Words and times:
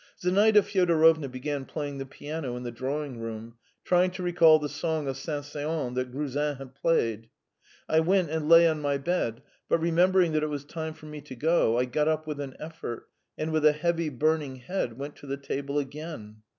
Zinaida 0.19 0.63
Fyodorovna 0.63 1.29
began 1.29 1.63
playing 1.63 1.99
the 1.99 2.07
piano 2.07 2.57
in 2.57 2.63
the 2.63 2.71
drawing 2.71 3.19
room, 3.19 3.57
trying 3.83 4.09
to 4.09 4.23
recall 4.23 4.57
the 4.57 4.67
song 4.67 5.07
of 5.07 5.15
Saint 5.15 5.45
Saens 5.45 5.93
that 5.93 6.11
Gruzin 6.11 6.57
had 6.57 6.73
played. 6.73 7.29
I 7.87 7.99
went 7.99 8.31
and 8.31 8.49
lay 8.49 8.67
on 8.67 8.81
my 8.81 8.97
bed, 8.97 9.43
but 9.69 9.77
remembering 9.79 10.31
that 10.31 10.41
it 10.41 10.49
was 10.49 10.65
time 10.65 10.95
for 10.95 11.05
me 11.05 11.21
to 11.21 11.35
go, 11.35 11.77
I 11.77 11.85
got 11.85 12.07
up 12.07 12.25
with 12.25 12.39
an 12.39 12.55
effort 12.59 13.09
and 13.37 13.51
with 13.51 13.63
a 13.63 13.73
heavy, 13.73 14.09
burning 14.09 14.55
head 14.55 14.97
went 14.97 15.17
to 15.17 15.27
the 15.27 15.37
table 15.37 15.77
again. 15.77 16.37